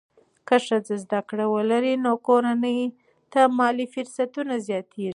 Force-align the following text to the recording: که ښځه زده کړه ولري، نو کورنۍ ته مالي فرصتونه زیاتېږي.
که 0.47 0.55
ښځه 0.65 0.95
زده 1.03 1.19
کړه 1.29 1.45
ولري، 1.55 1.93
نو 2.03 2.11
کورنۍ 2.27 2.79
ته 3.31 3.41
مالي 3.57 3.85
فرصتونه 3.93 4.53
زیاتېږي. 4.67 5.09